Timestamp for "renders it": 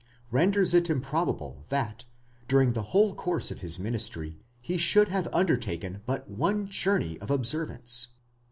0.31-0.89